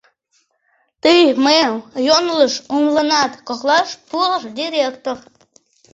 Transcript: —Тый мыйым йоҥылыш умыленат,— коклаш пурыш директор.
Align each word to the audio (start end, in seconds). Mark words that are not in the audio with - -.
—Тый 1.03 1.19
мыйым 1.45 1.75
йоҥылыш 2.07 2.53
умыленат,— 2.75 3.31
коклаш 3.47 3.89
пурыш 4.07 4.43
директор. 4.59 5.17